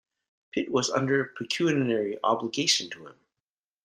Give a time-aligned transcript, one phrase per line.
[0.51, 3.15] Pitt was under pecuniary obligation to him.